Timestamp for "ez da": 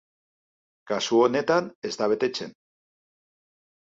1.89-2.09